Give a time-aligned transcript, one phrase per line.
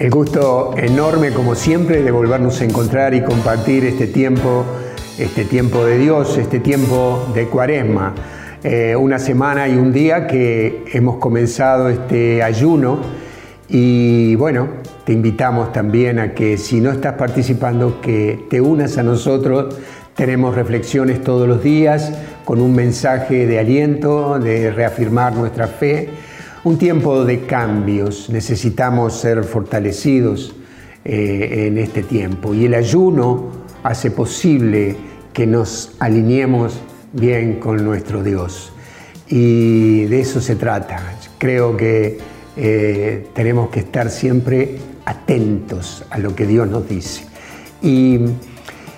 [0.00, 4.64] El gusto enorme, como siempre, de volvernos a encontrar y compartir este tiempo,
[5.18, 8.14] este tiempo de Dios, este tiempo de cuaresma.
[8.64, 12.98] Eh, una semana y un día que hemos comenzado este ayuno
[13.68, 14.68] y bueno,
[15.04, 19.76] te invitamos también a que si no estás participando, que te unas a nosotros.
[20.14, 22.10] Tenemos reflexiones todos los días
[22.46, 26.08] con un mensaje de aliento, de reafirmar nuestra fe
[26.62, 30.54] un tiempo de cambios, necesitamos ser fortalecidos
[31.04, 33.48] eh, en este tiempo y el ayuno
[33.82, 34.94] hace posible
[35.32, 36.78] que nos alineemos
[37.12, 38.72] bien con nuestro Dios.
[39.28, 41.14] Y de eso se trata.
[41.38, 42.18] Creo que
[42.56, 47.24] eh, tenemos que estar siempre atentos a lo que Dios nos dice.
[47.80, 48.18] Y,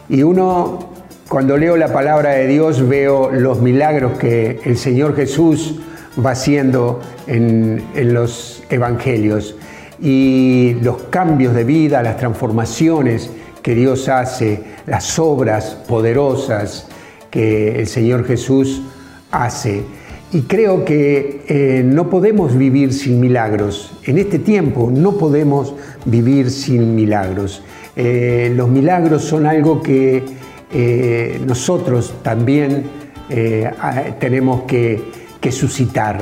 [0.08, 0.90] y uno,
[1.28, 5.78] cuando leo la palabra de Dios, veo los milagros que el Señor Jesús
[6.18, 7.82] va haciendo en,
[8.12, 9.56] los evangelios
[10.00, 13.30] y los cambios de vida, las transformaciones
[13.62, 16.88] que Dios hace, las obras poderosas
[17.30, 18.82] que el Señor Jesús
[19.30, 19.84] hace.
[20.32, 23.92] Y creo que eh, no podemos vivir sin milagros.
[24.04, 25.74] En este tiempo no podemos
[26.04, 27.62] vivir sin milagros.
[27.94, 30.24] Eh, los milagros son algo que
[30.72, 33.02] eh, nosotros también
[34.18, 36.18] tenemos que que suscitar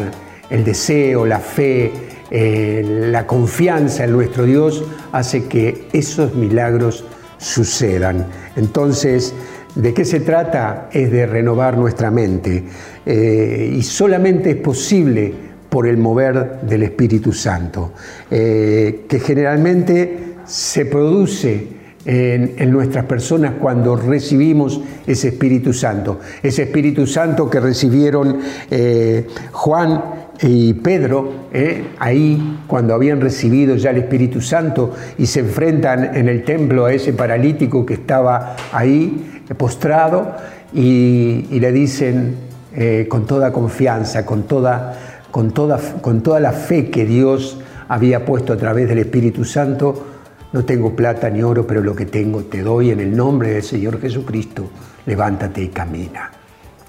[0.48, 1.92] el deseo, la fe,
[2.30, 7.04] eh, la confianza en nuestro Dios hace que esos milagros
[7.38, 8.27] sucedan.
[8.56, 9.32] Entonces,
[9.77, 10.88] ¿de qué se trata?
[10.90, 12.64] Es de renovar nuestra mente
[13.06, 15.32] eh, y solamente es posible
[15.68, 17.92] por el mover del Espíritu Santo,
[18.30, 26.20] eh, que generalmente se produce en, nuestras personas cuando recibimos ese Espíritu Santo.
[26.42, 28.38] Ese Espíritu Santo que recibieron
[28.70, 30.02] eh, Juan
[30.42, 36.28] y Pedro, eh, ahí cuando habían recibido ya el Espíritu Santo y se enfrentan en
[36.28, 40.36] el templo a ese paralítico que estaba ahí postrado
[40.72, 42.36] y, le dicen
[42.74, 44.94] eh, con toda confianza, con toda,
[45.30, 47.58] con, toda, con toda la fe que Dios
[47.89, 50.06] había puesto a través del Espíritu Santo,
[50.52, 53.62] no tengo plata ni oro, pero lo que tengo te doy en el nombre del
[53.62, 54.68] Señor Jesucristo.
[55.06, 56.30] Levántate y camina.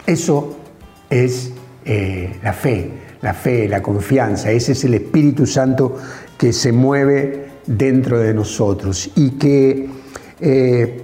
[0.05, 0.57] Eso
[1.09, 1.51] es
[1.85, 4.51] eh, la fe, la fe, la confianza.
[4.51, 5.97] Ese es el Espíritu Santo
[6.38, 9.89] que se mueve dentro de nosotros y que
[10.39, 11.01] eh,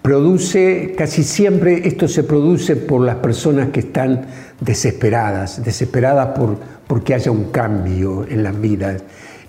[0.00, 4.26] produce, casi siempre esto se produce por las personas que están
[4.60, 9.02] desesperadas, desesperadas por, porque haya un cambio en las vidas.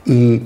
[0.06, 0.44] Y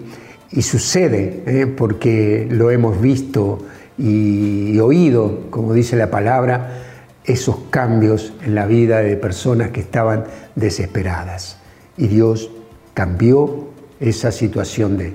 [0.52, 1.68] y sucede, ¿eh?
[1.68, 3.60] porque lo hemos visto
[3.98, 6.84] y, oído, como dice la palabra,
[7.26, 10.24] esos cambios en la vida de personas que estaban
[10.56, 11.58] desesperadas.
[11.98, 12.50] Y Dios
[12.94, 13.68] cambió
[14.00, 15.14] esa situación de,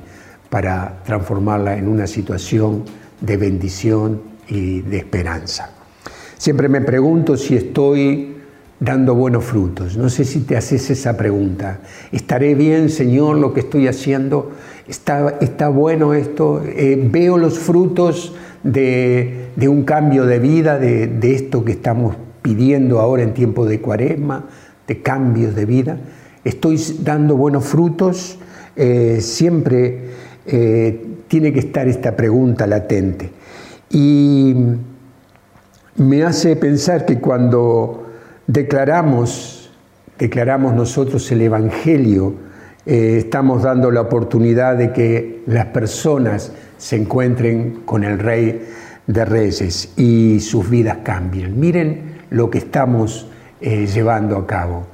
[0.50, 2.84] para transformarla en una situación
[3.21, 5.71] de bendición y de esperanza.
[6.37, 8.34] Siempre me pregunto si estoy
[8.84, 9.97] dando buenos frutos.
[9.97, 11.81] No sé si te haces esa pregunta.
[12.12, 14.50] ¿Estaré bien, Señor, lo que estoy haciendo?
[14.87, 16.62] ¿Está, está bueno esto?
[16.65, 23.23] Eh, ¿Veo los frutos de, un cambio de vida, de, esto que estamos pidiendo ahora
[23.23, 24.44] en tiempo de cuaresma,
[24.87, 25.99] de cambios de vida?
[26.44, 28.39] ¿Estoy dando buenos frutos?
[28.77, 30.11] Eh, siempre
[30.47, 33.31] eh, tiene que estar esta pregunta latente.
[33.89, 34.55] Y
[35.97, 38.04] me hace pensar que cuando
[38.47, 39.71] declaramos,
[40.19, 42.34] declaramos nosotros el Evangelio,
[42.87, 48.66] eh, estamos dando la oportunidad de que las personas se encuentren con el Rey
[49.06, 51.59] de Reyes y sus vidas cambien.
[51.59, 53.28] Miren lo que estamos
[53.60, 54.87] eh, llevando a cabo,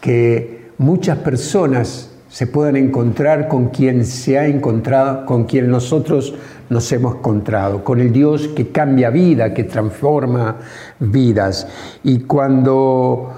[0.00, 6.34] que muchas personas se puedan encontrar con quien se ha encontrado, con quien nosotros
[6.68, 10.56] nos hemos encontrado, con el Dios que cambia vida, que transforma
[11.00, 11.66] vidas.
[12.02, 13.32] Y cuando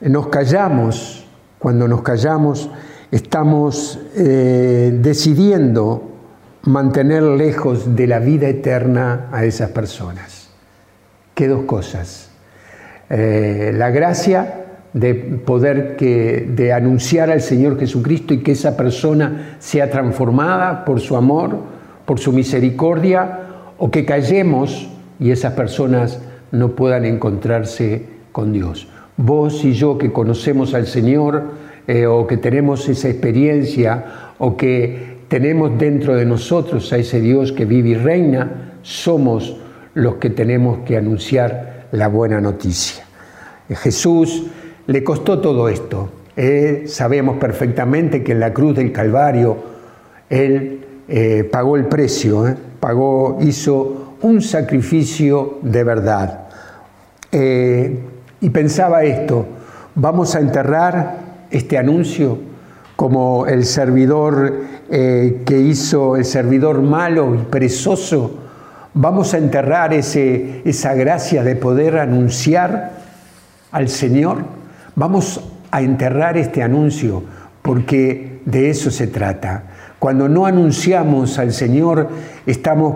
[0.00, 1.26] nos callamos,
[1.58, 2.70] cuando nos callamos,
[3.10, 6.10] estamos eh, decidiendo
[6.62, 10.50] mantener lejos de la vida eterna a esas personas.
[11.34, 12.30] ¿Qué dos cosas?
[13.08, 19.56] Eh, la gracia de poder que, de anunciar al Señor Jesucristo y que esa persona
[19.58, 21.79] sea transformada por su amor,
[22.10, 23.38] por su misericordia,
[23.78, 24.88] o que callemos
[25.20, 26.20] y esas personas
[26.50, 28.88] no puedan encontrarse con Dios.
[29.16, 31.52] Vos y yo que conocemos al Señor
[31.86, 37.52] eh, o que tenemos esa experiencia o que tenemos dentro de nosotros a ese Dios
[37.52, 39.56] que vive y reina, somos
[39.94, 43.04] los que tenemos que anunciar la buena noticia.
[43.68, 44.46] Jesús
[44.88, 46.10] le costó todo esto.
[46.86, 49.58] sabemos perfectamente que en la cruz del Calvario
[50.28, 50.79] Él
[51.12, 56.46] eh, pagó el precio, eh, pagó, hizo un sacrificio de verdad.
[57.32, 59.46] y pensaba esto,
[59.94, 61.18] vamos a enterrar
[61.50, 62.38] este anuncio
[62.94, 64.54] como el servidor
[64.88, 68.38] que hizo, el servidor malo y perezoso,
[68.94, 72.92] vamos a enterrar ese, esa gracia de poder anunciar
[73.72, 74.44] al Señor,
[74.94, 75.40] vamos
[75.70, 77.22] a enterrar este anuncio
[77.62, 79.69] porque de eso se trata.
[80.00, 82.08] Cuando no anunciamos al Señor,
[82.46, 82.94] estamos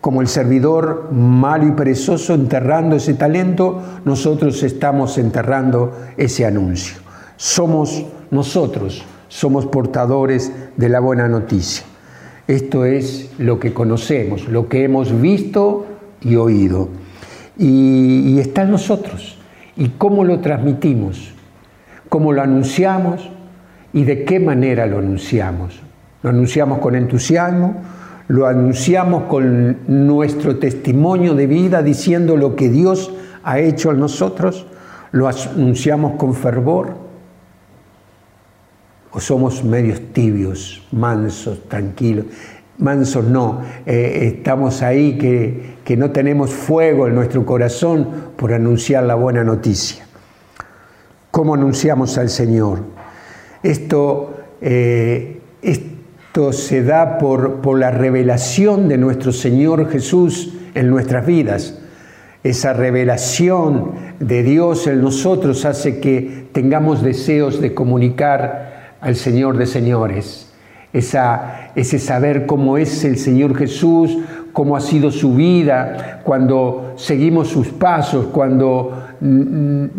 [0.00, 6.96] como el servidor malo y perezoso enterrando ese talento, nosotros estamos enterrando ese anuncio.
[7.36, 11.84] Somos nosotros, somos portadores de la buena noticia.
[12.46, 15.84] Esto es lo que conocemos, lo que hemos visto
[16.22, 16.88] y oído.
[17.58, 19.38] Y, está en nosotros.
[19.76, 21.34] ¿Y cómo lo transmitimos?
[22.08, 23.28] ¿Cómo lo anunciamos?
[23.92, 25.82] ¿Y de qué manera lo anunciamos?
[26.22, 27.76] ¿Lo anunciamos con entusiasmo?
[28.28, 33.12] ¿Lo anunciamos con nuestro testimonio de vida diciendo lo que Dios
[33.42, 34.66] ha hecho en nosotros?
[35.12, 36.94] ¿Lo anunciamos con fervor?
[39.10, 42.26] ¿O somos medios tibios, mansos, tranquilos?
[42.76, 49.04] Mansos no, eh, estamos ahí que, que no tenemos fuego en nuestro corazón por anunciar
[49.04, 50.06] la buena noticia.
[51.30, 52.80] ¿Cómo anunciamos al Señor?
[53.62, 55.40] Esto, eh,
[56.28, 61.78] esto se da por, por la revelación de nuestro Señor Jesús en nuestras vidas.
[62.44, 69.64] Esa revelación de Dios en nosotros hace que tengamos deseos de comunicar al Señor de
[69.64, 70.52] señores.
[70.92, 74.18] Esa, ese saber cómo es el Señor Jesús,
[74.52, 79.90] cómo ha sido su vida, cuando seguimos sus pasos, cuando mm, mm,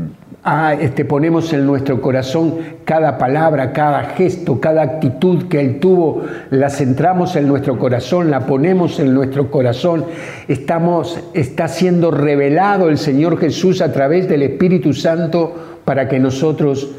[0.43, 6.23] ah, este, ponemos en nuestro corazón cada palabra, cada gesto, cada actitud que Él tuvo,
[6.49, 10.05] la centramos en nuestro corazón, la ponemos en nuestro corazón,
[10.47, 16.89] estamos, está siendo revelado el Señor Jesús a través del Espíritu Santo para que nosotros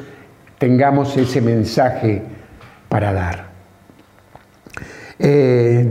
[0.58, 2.22] tengamos ese mensaje
[2.88, 3.50] para dar.
[5.18, 5.86] Eh,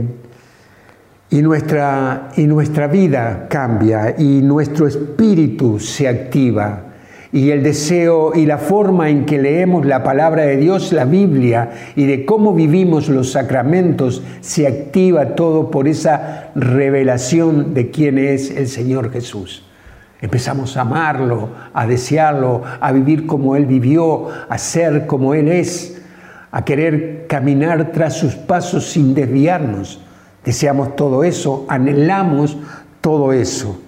[1.30, 6.89] y nuestra, y nuestra vida cambia y nuestro espíritu se activa
[7.32, 11.70] y el deseo y la forma en que leemos la palabra de Dios, la Biblia,
[11.96, 18.50] y de cómo vivimos los sacramentos, se activa todo por esa revelación de quién es
[18.50, 19.64] el Señor Jesús.
[20.20, 26.02] Empezamos a amarlo, a desearlo, a vivir como Él vivió, a ser como Él es,
[26.50, 30.00] a querer caminar tras sus pasos sin desviarnos
[30.44, 32.56] Deseamos todo eso, anhelamos
[33.00, 33.80] todo eso.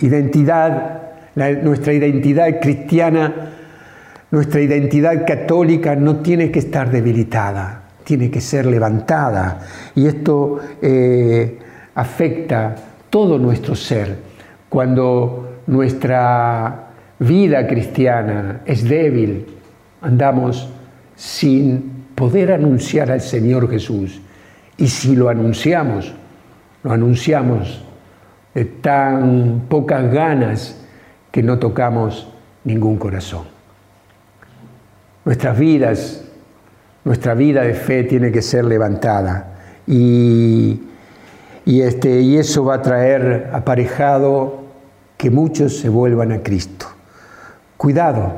[0.00, 1.03] Identidad,
[1.34, 3.32] nuestra identidad cristiana,
[4.30, 9.60] nuestra identidad católica no tiene que estar debilitada, tiene que ser levantada.
[9.94, 11.58] Y esto eh,
[11.94, 12.74] afecta
[13.10, 14.16] todo nuestro ser.
[14.68, 16.88] Cuando nuestra
[17.18, 19.46] vida cristiana es débil,
[20.02, 20.68] andamos
[21.16, 24.20] sin poder anunciar al Señor Jesús
[24.76, 26.12] y si lo anunciamos,
[26.82, 27.82] lo anunciamos
[28.54, 30.83] de tan pocas ganas
[31.34, 32.28] que no tocamos
[32.62, 33.42] ningún corazón.
[35.24, 36.22] Nuestras vidas,
[37.02, 40.80] nuestra vida de fe tiene que ser levantada y,
[41.66, 44.60] este, y eso va a traer aparejado
[45.16, 46.86] que muchos se vuelvan a Cristo.
[47.78, 48.34] Cuidado,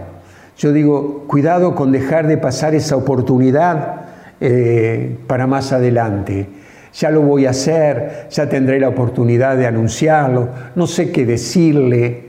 [0.57, 4.07] yo digo, cuidado con dejar de pasar esa oportunidad
[4.41, 6.49] eh, para más adelante.
[6.95, 12.26] Ya lo voy a hacer, ya tendré la oportunidad de anunciarlo, no sé qué decirle.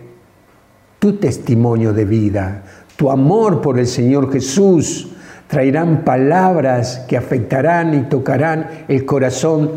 [1.00, 2.64] Tu testimonio de vida,
[2.96, 5.10] tu amor por el Señor Jesús,
[5.48, 9.72] traerán palabras que afectarán y tocarán el corazón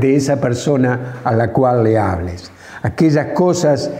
[0.00, 2.50] de esa persona a la cual le hables.
[2.82, 3.90] Aquellas cosas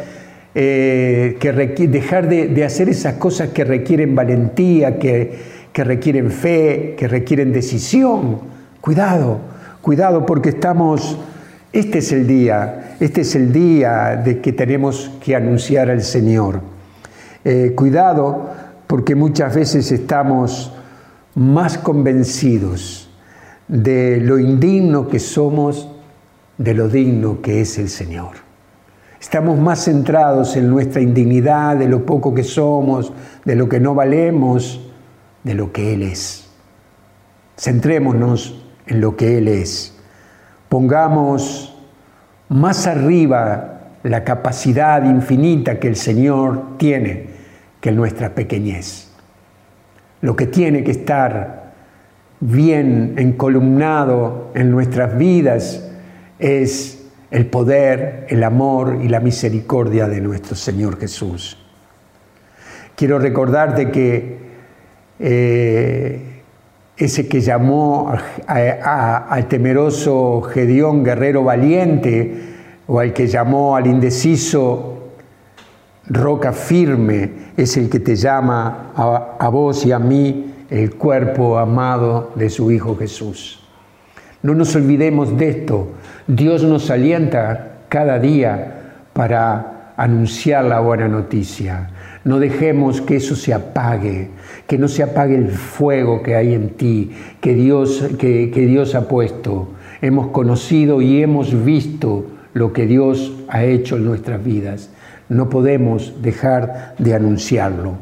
[0.54, 1.52] eh, que
[1.88, 8.38] dejar de hacer esas cosas que requieren valentía, que, que requieren fe, que requieren decisión.
[8.80, 9.40] Cuidado,
[9.82, 11.18] cuidado porque estamos,
[11.74, 16.60] este es el día, este es el día de que tenemos que anunciar al Señor.
[17.44, 18.48] Eh, cuidado
[18.86, 20.72] porque muchas veces estamos
[21.34, 23.10] más convencidos
[23.66, 25.90] de lo indigno que somos,
[26.58, 28.36] de lo digno que es el Señor.
[29.20, 33.12] Estamos más centrados en nuestra indignidad, de lo poco que somos,
[33.44, 34.80] de lo que no valemos,
[35.42, 36.48] de lo que Él es.
[37.58, 39.93] Centrémonos en lo que Él es.
[40.68, 41.74] Pongamos
[42.48, 47.26] más arriba la capacidad infinita que el Señor tiene
[47.80, 49.10] que nuestra pequeñez.
[50.20, 51.72] Lo que tiene que estar
[52.40, 55.90] bien encolumnado en nuestras vidas
[56.38, 61.58] es el poder, el amor y la misericordia de nuestro Señor Jesús.
[62.94, 64.38] Quiero recordarte que
[65.18, 66.33] eh,
[66.96, 68.12] ese que llamó
[68.46, 72.54] al temeroso Gedeón guerrero valiente,
[72.86, 74.98] o al que llamó al indeciso
[76.06, 81.58] roca firme, es el que te llama a, a vos y a mí el cuerpo
[81.58, 83.66] amado de su Hijo Jesús.
[84.42, 85.88] No nos olvidemos de esto.
[86.26, 91.88] Dios nos alienta cada día para anunciar la buena noticia.
[92.24, 94.30] No dejemos que eso se apague,
[94.66, 99.08] que no se apague el fuego que hay en ti, que Dios, que, Dios ha
[99.08, 99.68] puesto.
[100.00, 104.90] Hemos conocido y hemos visto lo que Dios ha hecho en nuestras vidas.
[105.28, 107.96] No podemos dejar de anunciarlo.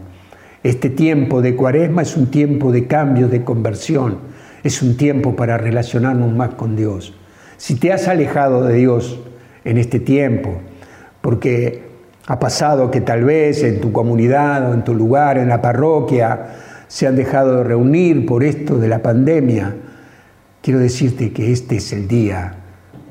[0.62, 5.58] Este tiempo de cuaresma es un tiempo de cambio, de conversión es un tiempo para
[5.58, 7.14] relacionarnos más con Dios.
[7.56, 9.20] Si te has alejado de Dios
[9.64, 10.60] en este tiempo,
[11.20, 11.91] porque
[12.26, 16.46] ha pasado que tal vez en tu comunidad o en tu lugar, en la parroquia,
[16.88, 19.74] se han dejado de reunir por esto de la pandemia,
[20.60, 22.54] quiero decirte que este es el día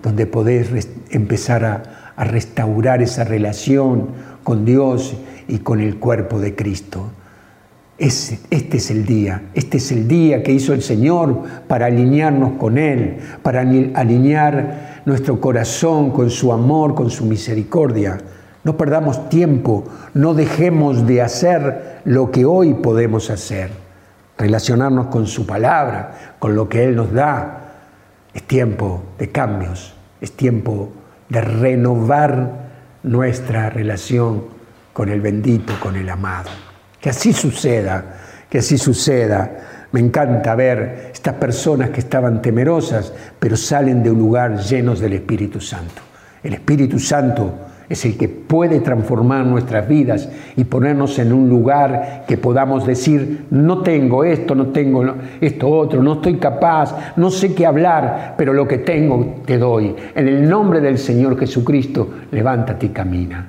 [0.03, 1.83] donde podés empezar a,
[2.17, 4.09] restaurar esa relación
[4.43, 5.15] con Dios
[5.47, 7.09] y con el cuerpo de Cristo
[8.01, 12.79] este es el día, este es el día que hizo el Señor para alinearnos con
[12.79, 18.17] Él, para alinear nuestro corazón con su amor, con su misericordia.
[18.63, 23.71] No perdamos tiempo, no dejemos de hacer lo que hoy podemos hacer,
[24.37, 27.57] relacionarnos con su palabra, con lo que Él nos da.
[28.33, 30.91] Es tiempo de cambios, es tiempo
[31.27, 32.51] de renovar
[33.03, 34.43] nuestra relación
[34.93, 36.51] con el bendito, con el amado.
[36.99, 38.03] Que así suceda,
[38.47, 39.87] que así suceda.
[39.91, 45.13] Me encanta ver estas personas que estaban temerosas, pero salen de un lugar llenos del
[45.13, 46.01] Espíritu Santo.
[46.43, 52.23] El Espíritu Santo es el que puede transformar nuestras vidas y ponernos en un lugar
[52.25, 55.03] que podamos decir, no tengo esto, no tengo
[55.41, 59.93] esto otro, no estoy capaz, no sé qué hablar, pero lo que tengo te doy.
[60.15, 63.45] En el nombre del Señor Jesucristo, levántate y camina.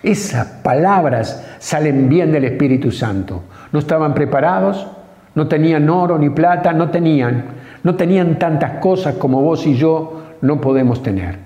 [0.00, 3.42] Esas palabras salen bien del Espíritu Santo.
[3.72, 4.86] No estaban preparados,
[5.34, 7.44] no tenían oro ni plata, no tenían,
[7.82, 11.38] no tenían tantas cosas como vos y yo no podemos tener.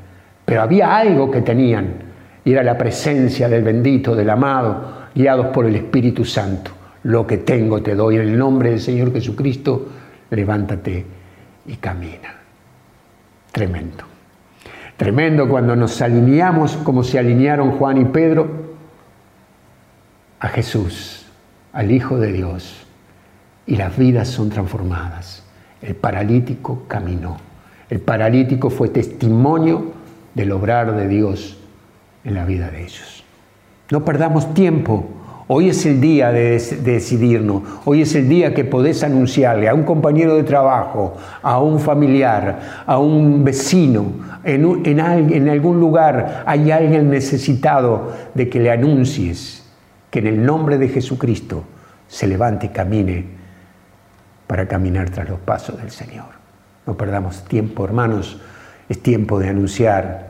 [0.44, 2.07] Pero había algo que tenían
[2.48, 6.70] y era la presencia del bendito, del amado, guiados por el Espíritu Santo.
[7.02, 9.86] Lo que tengo te doy en el nombre del Señor Jesucristo,
[10.30, 11.04] levántate
[11.66, 12.36] y camina.
[13.52, 14.02] Tremendo.
[14.96, 18.48] Tremendo cuando nos alineamos como se alinearon Juan y Pedro
[20.40, 21.26] a Jesús,
[21.74, 22.86] al Hijo de Dios,
[23.66, 25.44] y las vidas son transformadas.
[25.82, 27.36] El paralítico caminó.
[27.90, 29.92] El paralítico fue testimonio
[30.34, 31.57] del obrar de Dios
[32.28, 33.24] en la vida de ellos.
[33.90, 35.08] No perdamos tiempo
[35.50, 39.84] Hoy es el día de, decidirnos, hoy es el día que podés anunciarle a un
[39.84, 44.12] compañero de trabajo, a un familiar, a un vecino,
[44.44, 49.66] en, en algún lugar hay alguien necesitado de que le anuncies
[50.10, 51.64] que en el nombre de Jesucristo
[52.08, 53.24] se levante y camine
[54.46, 56.26] para caminar tras los pasos del Señor.
[56.86, 58.38] No perdamos tiempo, hermanos,
[58.86, 60.28] es tiempo de anunciar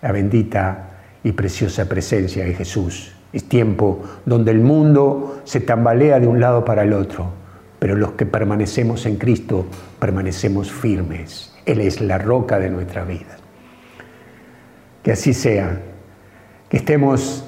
[0.00, 0.89] la bendita
[1.22, 6.64] y preciosa presencia de Jesús es tiempo donde el mundo se tambalea de un lado
[6.64, 7.30] para el otro,
[7.78, 9.66] pero los que permanecemos en Cristo
[9.98, 11.54] permanecemos firmes.
[11.64, 13.36] Él es la roca de nuestra vida.
[15.02, 15.80] Que así sea,
[16.68, 17.44] que estemos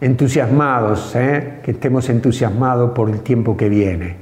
[0.00, 1.60] entusiasmados, ¿eh?
[1.62, 4.16] que estemos entusiasmados por el tiempo que viene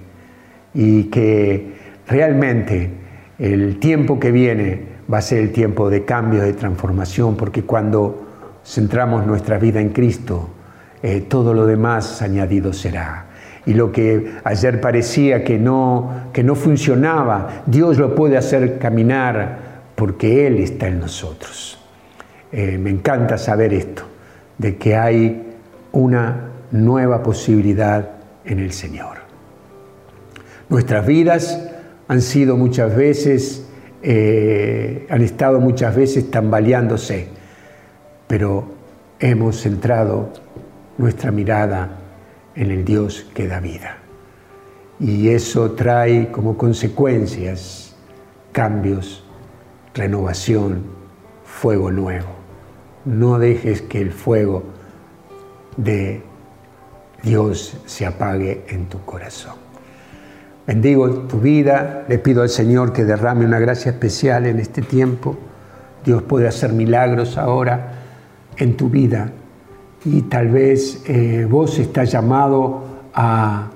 [0.73, 1.75] y que
[2.07, 2.91] realmente
[3.39, 8.24] el tiempo que viene va a ser el tiempo de cambio, de transformación, porque cuando
[8.65, 10.51] centramos nuestra vida en Cristo,
[11.03, 13.27] eh, todo lo demás añadido será.
[13.67, 19.59] Y lo que ayer parecía que no, que no funcionaba, Dios lo puede hacer caminar
[19.95, 21.79] porque Él está en nosotros.
[22.53, 24.03] Eh, me encanta saber esto,
[24.59, 25.55] de que hay
[25.93, 28.11] una nueva posibilidad
[28.45, 29.19] en el Señor.
[30.69, 31.69] Nuestras vidas
[32.09, 33.67] han sido muchas veces,
[34.03, 37.29] eh, han estado muchas veces tambaleándose,
[38.27, 38.65] pero
[39.21, 40.31] hemos centrado
[40.99, 41.99] nuestra mirada
[42.55, 43.99] en el Dios que da vida.
[45.01, 47.97] Y eso trae como consecuencias
[48.53, 49.25] cambios,
[49.95, 50.85] renovación,
[51.45, 52.29] fuego nuevo.
[53.05, 54.63] No dejes que el fuego
[55.77, 56.23] de
[57.23, 59.55] Dios se apague en tu corazón.
[60.67, 65.37] Bendigo tu vida, le pido al Señor que derrame una gracia especial en este tiempo.
[66.05, 67.94] Dios puede hacer milagros ahora
[68.57, 69.33] en tu vida
[70.05, 72.85] y tal vez eh, vos estás llamado
[73.15, 73.71] a,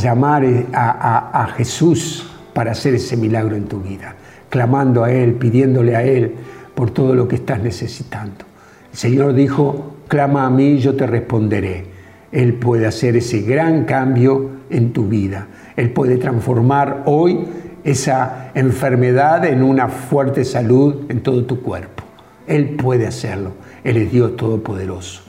[0.00, 4.14] llamar eh, a, a Jesús para hacer ese milagro en tu vida,
[4.48, 6.34] clamando a Él, pidiéndole a Él
[6.74, 8.44] por todo lo que estás necesitando.
[8.92, 11.86] El Señor dijo, clama a mí, yo te responderé.
[12.30, 15.46] Él puede hacer ese gran cambio en tu vida.
[15.76, 17.46] Él puede transformar hoy
[17.84, 22.07] esa enfermedad en una fuerte salud en todo tu cuerpo.
[22.48, 23.52] Él puede hacerlo.
[23.84, 25.22] Él es Dios Todopoderoso.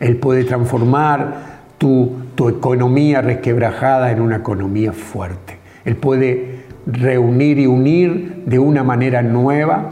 [0.00, 5.58] Él puede transformar tu, tu economía resquebrajada en una economía fuerte.
[5.84, 9.90] Él puede reunir y unir de una manera nueva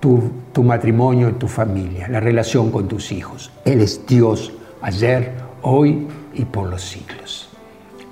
[0.00, 3.52] tu, tu matrimonio y tu familia, la relación con tus hijos.
[3.64, 7.50] Él es Dios ayer, hoy y por los siglos.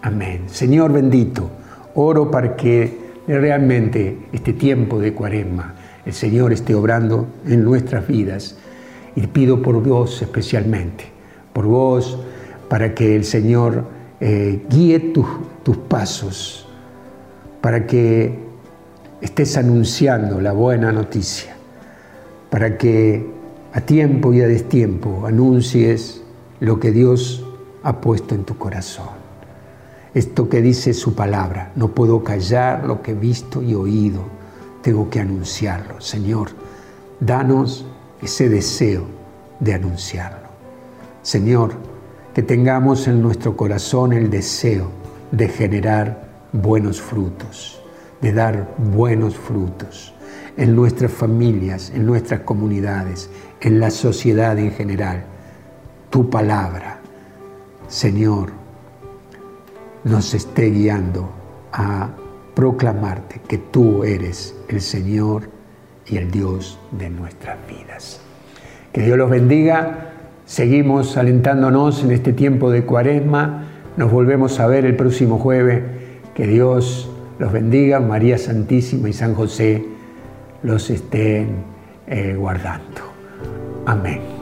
[0.02, 0.42] Amén.
[0.46, 1.50] Señor bendito,
[1.94, 5.74] oro para que realmente este tiempo de cuaresma
[6.06, 8.56] el Señor esté obrando en nuestras vidas
[9.14, 11.04] y pido por vos especialmente,
[11.52, 12.18] por vos,
[12.68, 13.84] para que el Señor
[14.20, 16.66] eh, guíe tus pasos
[17.66, 18.38] para que
[19.20, 21.56] estés anunciando la buena noticia,
[22.48, 23.26] para que
[23.72, 26.22] a tiempo y a destiempo anuncies
[26.60, 27.44] lo que Dios
[27.82, 29.08] ha puesto en tu corazón.
[30.14, 34.22] Esto que dice su palabra, no puedo callar lo que he visto y oído,
[34.86, 36.00] tengo que anunciarlo.
[36.00, 36.50] Señor,
[37.18, 37.84] danos
[38.22, 39.02] ese deseo
[39.58, 40.46] de anunciarlo.
[41.22, 41.72] Señor,
[42.32, 44.92] que tengamos en nuestro corazón el deseo
[45.32, 47.82] de generar buenos frutos,
[48.20, 50.14] de dar buenos frutos
[50.56, 53.28] en nuestras familias, en nuestras comunidades,
[53.60, 55.24] en la sociedad en general.
[56.10, 57.00] Tu palabra,
[57.88, 58.52] Señor,
[60.04, 61.28] nos esté guiando
[61.72, 62.10] a
[62.56, 65.50] proclamarte que tú eres el Señor
[66.06, 68.22] y el Dios de nuestras vidas.
[68.92, 70.12] Que Dios los bendiga.
[70.46, 73.64] Seguimos alentándonos en este tiempo de cuaresma.
[73.98, 75.82] Nos volvemos a ver el próximo jueves
[76.34, 79.84] que Dios los bendiga, María Santísima y San José
[80.62, 81.48] los estén
[82.06, 83.02] eh, guardando.
[83.84, 84.35] Amén.